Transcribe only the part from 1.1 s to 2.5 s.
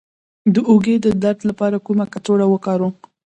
درد لپاره کومه کڅوړه